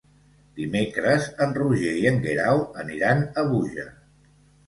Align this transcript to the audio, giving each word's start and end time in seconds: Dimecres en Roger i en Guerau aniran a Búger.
Dimecres 0.59 1.25
en 1.45 1.51
Roger 1.57 1.91
i 1.99 2.09
en 2.11 2.17
Guerau 2.25 2.63
aniran 2.85 3.21
a 3.41 3.43
Búger. 3.53 3.87